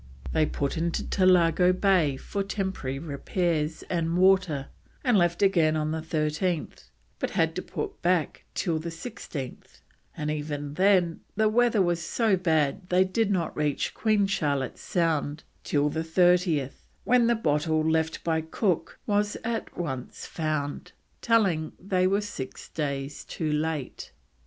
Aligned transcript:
They 0.33 0.47
put 0.47 0.77
into 0.79 1.03
Tolago 1.05 1.71
Bay 1.73 2.17
for 2.17 2.41
temporary 2.41 2.97
repairs 2.97 3.83
and 3.83 4.17
water, 4.17 4.69
and 5.03 5.15
left 5.15 5.43
again 5.43 5.75
on 5.75 5.91
the 5.91 6.01
13th, 6.01 6.85
but 7.19 7.29
had 7.37 7.53
to 7.57 7.61
put 7.61 8.01
back 8.01 8.43
till 8.55 8.79
the 8.79 8.89
16th, 8.89 9.81
and 10.17 10.31
even 10.31 10.73
then 10.73 11.19
the 11.35 11.47
weather 11.49 11.83
was 11.83 12.01
so 12.01 12.35
bad 12.35 12.81
that 12.81 12.89
they 12.89 13.03
did 13.03 13.29
not 13.29 13.55
reach 13.55 13.93
Queen 13.93 14.25
Charlotte's 14.25 14.81
Sound 14.81 15.43
till 15.63 15.87
the 15.87 15.99
30th, 16.01 16.87
when 17.03 17.27
the 17.27 17.35
bottle 17.35 17.87
left 17.87 18.23
by 18.23 18.41
Cook 18.41 18.97
was 19.05 19.37
at 19.43 19.77
once 19.77 20.25
found, 20.25 20.93
telling 21.21 21.73
they 21.79 22.07
were 22.07 22.21
six 22.21 22.69
days 22.69 23.23
too 23.23 23.51
late. 23.51 24.11